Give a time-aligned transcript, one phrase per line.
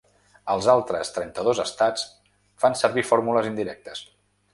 [0.51, 2.05] Els altres trenta-dos estats
[2.65, 4.03] fan servir fórmules indirectes.